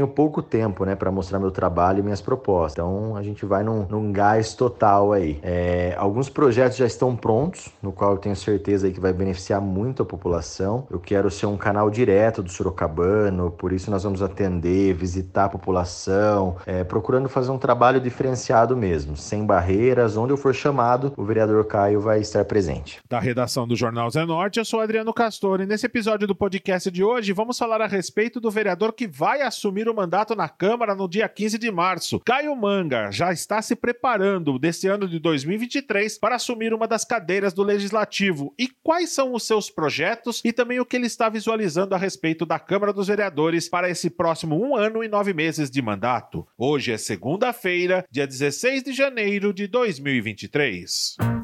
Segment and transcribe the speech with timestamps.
[0.00, 2.72] tenho pouco tempo, né, para mostrar meu trabalho e minhas propostas.
[2.72, 5.38] Então a gente vai num, num gás total aí.
[5.42, 9.60] É, alguns projetos já estão prontos, no qual eu tenho certeza aí que vai beneficiar
[9.60, 10.86] muito a população.
[10.90, 15.48] Eu quero ser um canal direto do Sorocabano, por isso nós vamos atender, visitar a
[15.50, 20.16] população, é, procurando fazer um trabalho diferenciado mesmo, sem barreiras.
[20.16, 23.00] Onde eu for chamado, o vereador Caio vai estar presente.
[23.08, 26.90] Da redação do Jornal Zé Norte, eu sou Adriano Castor e nesse episódio do podcast
[26.90, 30.94] de hoje vamos falar a respeito do vereador que vai assumir o mandato na Câmara
[30.94, 32.20] no dia 15 de março.
[32.20, 37.52] Caio Manga já está se preparando desse ano de 2023 para assumir uma das cadeiras
[37.52, 38.54] do Legislativo.
[38.58, 42.44] E quais são os seus projetos e também o que ele está visualizando a respeito
[42.44, 46.46] da Câmara dos Vereadores para esse próximo um ano e nove meses de mandato?
[46.56, 51.39] Hoje é segunda-feira, dia 16 de janeiro de 2023.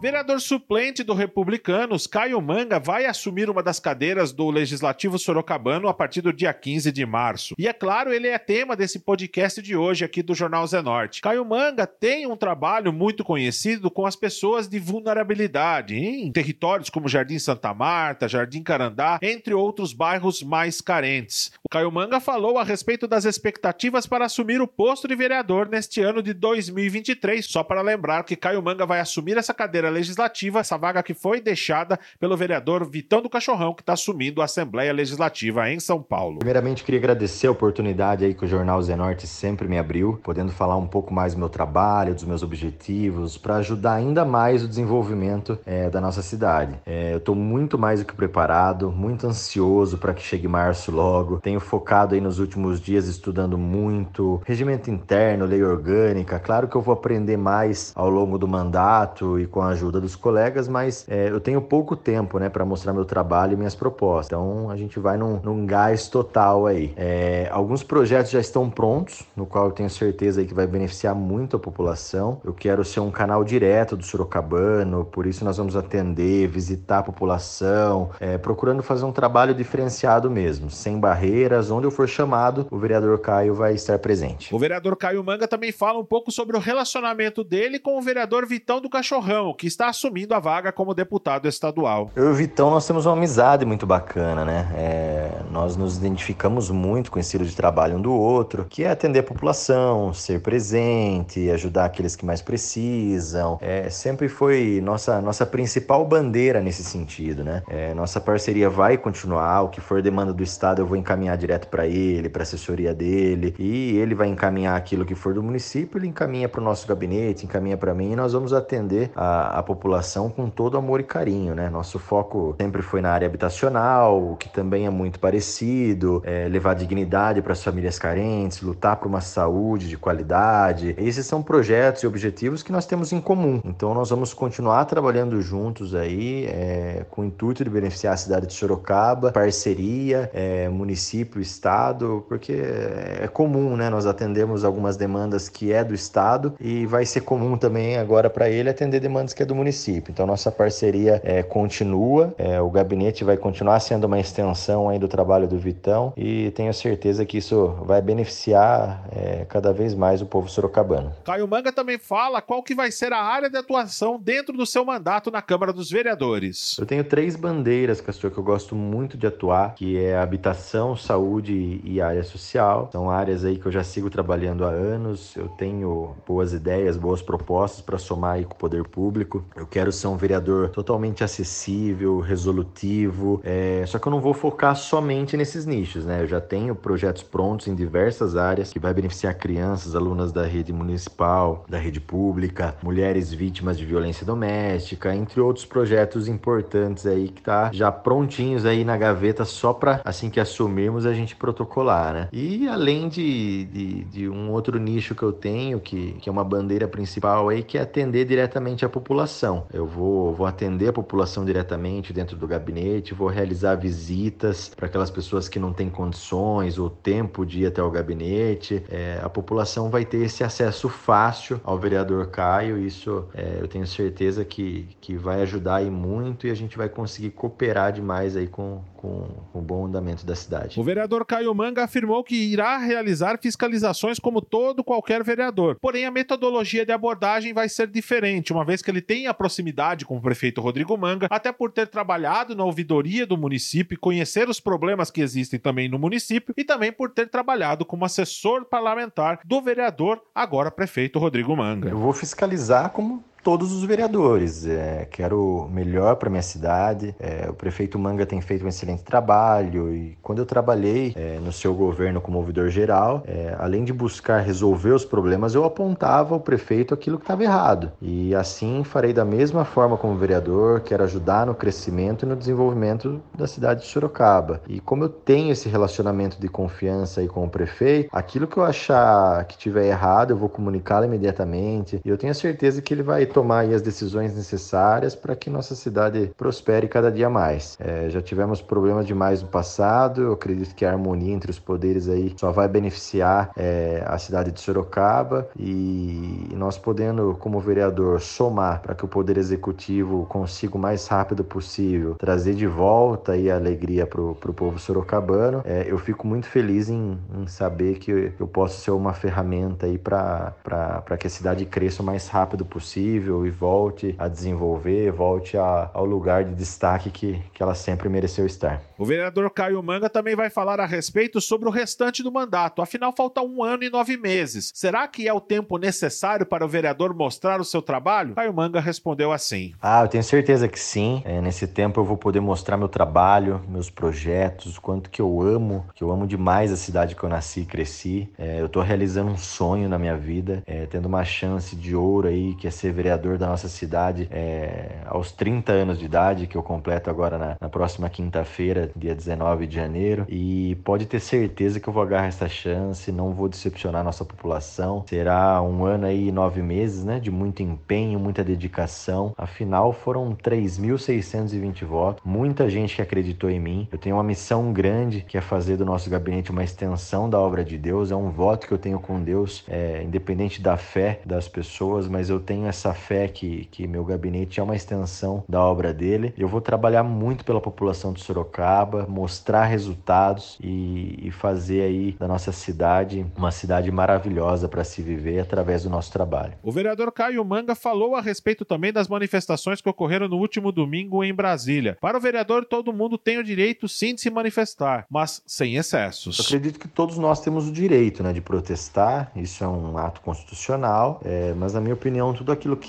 [0.00, 5.92] Vereador suplente do Republicanos, Caio Manga, vai assumir uma das cadeiras do Legislativo Sorocabano a
[5.92, 7.52] partir do dia 15 de março.
[7.58, 11.20] E é claro, ele é tema desse podcast de hoje aqui do Jornal Zé Norte.
[11.20, 17.08] Caio Manga tem um trabalho muito conhecido com as pessoas de vulnerabilidade em territórios como
[17.08, 21.50] Jardim Santa Marta, Jardim Carandá, entre outros bairros mais carentes.
[21.70, 26.22] Caio Manga falou a respeito das expectativas para assumir o posto de vereador neste ano
[26.22, 27.44] de 2023.
[27.44, 31.42] Só para lembrar que Caio Manga vai assumir essa cadeira Legislativa, essa vaga que foi
[31.42, 36.38] deixada pelo vereador Vitão do Cachorrão, que está assumindo a Assembleia Legislativa em São Paulo.
[36.38, 40.78] Primeiramente, queria agradecer a oportunidade aí que o Jornal Zenorte sempre me abriu, podendo falar
[40.78, 45.58] um pouco mais do meu trabalho, dos meus objetivos, para ajudar ainda mais o desenvolvimento
[45.66, 46.76] é, da nossa cidade.
[46.86, 51.40] É, eu estou muito mais do que preparado, muito ansioso para que chegue março logo.
[51.40, 56.38] Tenho focado aí nos últimos dias estudando muito, regimento interno, lei orgânica.
[56.38, 60.16] Claro que eu vou aprender mais ao longo do mandato e com a ajuda dos
[60.16, 64.26] colegas, mas é, eu tenho pouco tempo, né, para mostrar meu trabalho e minhas propostas.
[64.26, 66.92] Então a gente vai num, num gás total aí.
[66.96, 71.14] É, alguns projetos já estão prontos, no qual eu tenho certeza aí que vai beneficiar
[71.14, 72.40] muito a população.
[72.44, 77.02] Eu quero ser um canal direto do Sorocabano, por isso nós vamos atender, visitar a
[77.02, 81.47] população, é, procurando fazer um trabalho diferenciado mesmo, sem barreiras.
[81.70, 84.54] Onde eu for chamado, o vereador Caio vai estar presente.
[84.54, 88.46] O vereador Caio Manga também fala um pouco sobre o relacionamento dele com o vereador
[88.46, 92.10] Vitão do Cachorrão, que está assumindo a vaga como deputado estadual.
[92.14, 94.68] Eu e o Vitão, nós temos uma amizade muito bacana, né?
[94.76, 98.90] É, nós nos identificamos muito com o estilo de trabalho um do outro, que é
[98.90, 103.58] atender a população, ser presente, ajudar aqueles que mais precisam.
[103.62, 107.62] É, sempre foi nossa, nossa principal bandeira nesse sentido, né?
[107.68, 111.68] É, nossa parceria vai continuar, o que for demanda do Estado eu vou encaminhar direto
[111.68, 116.06] para ele, para assessoria dele, e ele vai encaminhar aquilo que for do município, ele
[116.08, 120.28] encaminha para o nosso gabinete, encaminha para mim, e nós vamos atender a, a população
[120.28, 121.70] com todo amor e carinho, né?
[121.70, 126.74] Nosso foco sempre foi na área habitacional, o que também é muito parecido, é levar
[126.74, 130.94] dignidade para as famílias carentes, lutar por uma saúde de qualidade.
[130.98, 133.60] Esses são projetos e objetivos que nós temos em comum.
[133.64, 138.46] Então nós vamos continuar trabalhando juntos aí, é, com o intuito de beneficiar a cidade
[138.46, 143.90] de Sorocaba, parceria, é, município, estado, porque é comum, né?
[143.90, 148.48] Nós atendemos algumas demandas que é do estado e vai ser comum também agora para
[148.48, 150.10] ele atender demandas que é do município.
[150.10, 155.08] Então nossa parceria é, continua, é, o gabinete vai continuar sendo uma extensão aí do
[155.08, 160.26] trabalho do Vitão e tenho certeza que isso vai beneficiar é, cada vez mais o
[160.26, 161.12] povo sorocabano.
[161.24, 164.84] Caio Manga também fala qual que vai ser a área de atuação dentro do seu
[164.84, 166.76] mandato na Câmara dos Vereadores.
[166.78, 171.17] Eu tenho três bandeiras, Castor, que eu gosto muito de atuar, que é habitação, saúde
[171.20, 172.88] e área social.
[172.92, 175.34] São áreas aí que eu já sigo trabalhando há anos.
[175.36, 179.44] Eu tenho boas ideias, boas propostas para somar aí com o poder público.
[179.56, 183.40] Eu quero ser um vereador totalmente acessível, resolutivo.
[183.44, 183.84] É...
[183.86, 186.22] Só que eu não vou focar somente nesses nichos, né?
[186.22, 190.72] Eu já tenho projetos prontos em diversas áreas que vai beneficiar crianças, alunas da rede
[190.72, 197.42] municipal, da rede pública, mulheres vítimas de violência doméstica, entre outros projetos importantes aí que
[197.42, 202.28] tá já prontinhos aí na gaveta só para assim que assumirmos a gente protocolar, né?
[202.32, 206.44] E além de, de, de um outro nicho que eu tenho, que, que é uma
[206.44, 209.66] bandeira principal aí, que é atender diretamente a população população.
[209.72, 215.10] Eu vou, vou atender a população diretamente dentro do gabinete, vou realizar visitas para aquelas
[215.10, 218.82] pessoas que não têm condições ou tempo de ir até o gabinete.
[218.88, 222.78] É, a população vai ter esse acesso fácil ao vereador Caio.
[222.78, 226.88] Isso é, eu tenho certeza que, que vai ajudar aí muito e a gente vai
[226.88, 230.78] conseguir cooperar demais aí com, com, com o bom andamento da cidade.
[230.88, 235.76] Vereador Caio Manga afirmou que irá realizar fiscalizações como todo qualquer vereador.
[235.78, 240.06] Porém, a metodologia de abordagem vai ser diferente, uma vez que ele tem a proximidade
[240.06, 244.48] com o prefeito Rodrigo Manga, até por ter trabalhado na ouvidoria do município e conhecer
[244.48, 249.40] os problemas que existem também no município e também por ter trabalhado como assessor parlamentar
[249.44, 251.90] do vereador, agora prefeito Rodrigo Manga.
[251.90, 254.66] Eu vou fiscalizar como todos os vereadores.
[254.66, 257.14] É, quero o melhor para minha cidade.
[257.18, 261.52] É, o prefeito Manga tem feito um excelente trabalho e quando eu trabalhei é, no
[261.52, 266.40] seu governo como ouvidor geral, é, além de buscar resolver os problemas, eu apontava ao
[266.40, 267.92] prefeito aquilo que estava errado.
[268.00, 273.20] E assim farei da mesma forma como vereador, quero ajudar no crescimento e no desenvolvimento
[273.36, 274.60] da cidade de Sorocaba.
[274.68, 278.64] E como eu tenho esse relacionamento de confiança aí com o prefeito, aquilo que eu
[278.64, 282.00] achar que tiver errado, eu vou comunicá-lo imediatamente.
[282.04, 285.76] E eu tenho a certeza que ele vai tomar as decisões necessárias para que nossa
[285.76, 287.78] cidade prospere cada dia mais.
[287.78, 292.08] É, já tivemos problemas demais no passado, eu acredito que a harmonia entre os poderes
[292.08, 298.82] aí só vai beneficiar é, a cidade de Sorocaba e nós podendo, como vereador, somar
[298.82, 303.54] para que o Poder Executivo consiga o mais rápido possível trazer de volta aí a
[303.54, 308.48] alegria para o povo sorocabano, é, eu fico muito feliz em, em saber que eu
[308.48, 313.46] posso ser uma ferramenta aí para que a cidade cresça o mais rápido possível possível
[313.46, 318.46] e volte a desenvolver, volte a, ao lugar de destaque que, que ela sempre mereceu
[318.46, 318.80] estar.
[318.96, 322.82] O vereador Caio Manga também vai falar a respeito sobre o restante do mandato.
[322.82, 324.72] Afinal, falta um ano e nove meses.
[324.74, 328.34] Será que é o tempo necessário para o vereador mostrar o seu trabalho?
[328.34, 331.22] Caio Manga respondeu assim: Ah, eu tenho certeza que sim.
[331.24, 335.40] É, nesse tempo eu vou poder mostrar meu trabalho, meus projetos, o quanto que eu
[335.40, 338.28] amo, que eu amo demais a cidade que eu nasci e cresci.
[338.38, 342.28] É, eu estou realizando um sonho na minha vida, é, tendo uma chance de ouro
[342.28, 346.56] aí, que é ser vereador da nossa cidade é, aos 30 anos de idade, que
[346.56, 350.26] eu completo agora na, na próxima quinta-feira, dia 19 de janeiro.
[350.28, 355.04] E pode ter certeza que eu vou agarrar essa chance, não vou decepcionar nossa população.
[355.08, 359.32] Será um ano aí, nove meses, né, de muito empenho, muita dedicação.
[359.36, 363.88] Afinal, foram 3.620 votos, muita gente que acreditou em mim.
[363.90, 367.64] Eu tenho uma missão grande que é fazer do nosso gabinete uma extensão da obra
[367.64, 368.10] de Deus.
[368.10, 372.30] É um voto que eu tenho com Deus, é, independente da fé das pessoas, mas
[372.30, 376.34] eu tenho essa fé que, que meu gabinete é uma extensão da obra dele.
[376.36, 382.28] Eu vou trabalhar muito pela população de Sorocaba, mostrar resultados e, e fazer aí da
[382.28, 386.54] nossa cidade uma cidade maravilhosa para se viver através do nosso trabalho.
[386.62, 391.22] O vereador Caio Manga falou a respeito também das manifestações que ocorreram no último domingo
[391.24, 391.96] em Brasília.
[392.00, 396.38] Para o vereador, todo mundo tem o direito sim de se manifestar, mas sem excessos.
[396.38, 400.20] Eu acredito que todos nós temos o direito né, de protestar, isso é um ato
[400.20, 402.87] constitucional, é, mas na minha opinião, tudo aquilo que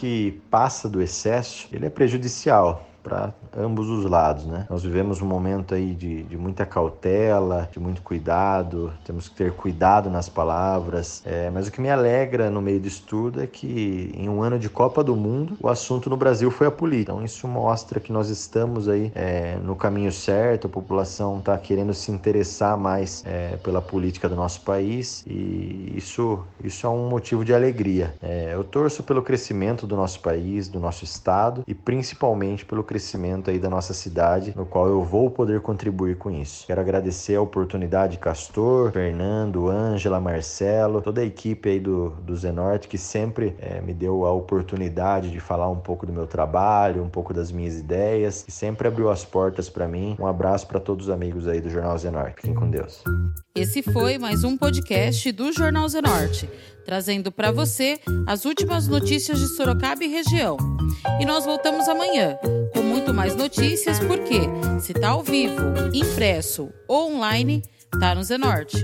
[0.49, 4.65] passa do excesso, ele é prejudicial para ambos os lados, né?
[4.69, 9.51] Nós vivemos um momento aí de, de muita cautela, de muito cuidado, temos que ter
[9.53, 14.11] cuidado nas palavras, é, mas o que me alegra no meio disso tudo é que
[14.15, 17.11] em um ano de Copa do Mundo, o assunto no Brasil foi a política.
[17.11, 21.93] Então isso mostra que nós estamos aí é, no caminho certo, a população está querendo
[21.93, 27.43] se interessar mais é, pela política do nosso país e isso, isso é um motivo
[27.43, 28.13] de alegria.
[28.21, 33.51] É, eu torço pelo crescimento do nosso país, do nosso estado e principalmente pelo crescimento
[33.51, 36.65] aí da nossa cidade, no qual eu vou poder contribuir com isso.
[36.65, 42.87] Quero agradecer a oportunidade Castor, Fernando, Ângela, Marcelo, toda a equipe aí do, do Zenorte
[42.87, 47.09] que sempre é, me deu a oportunidade de falar um pouco do meu trabalho, um
[47.09, 50.15] pouco das minhas ideias e sempre abriu as portas para mim.
[50.19, 52.37] Um abraço para todos os amigos aí do Jornal Zenorte.
[52.37, 53.03] Fiquem com Deus.
[53.53, 56.49] Esse foi mais um podcast do Jornal Zenorte,
[56.83, 60.57] trazendo para você as últimas notícias de Sorocaba e região.
[61.19, 62.35] E nós voltamos amanhã
[63.19, 64.39] mais notícias, porque
[64.79, 65.59] se tá ao vivo,
[65.93, 67.61] impresso ou online,
[67.99, 68.81] tá no Zenorte.